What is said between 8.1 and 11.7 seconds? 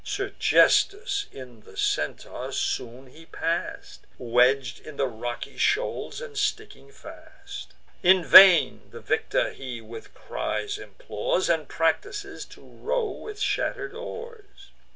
vain the victor he with cries implores, And